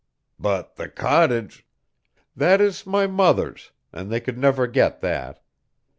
"But 0.39 0.77
the 0.77 0.89
cottage" 0.89 1.67
"That 2.35 2.59
is 2.59 2.87
my 2.87 3.05
mother's, 3.05 3.69
and 3.93 4.11
they 4.11 4.19
could 4.19 4.39
never 4.39 4.65
get 4.65 5.01
that. 5.01 5.43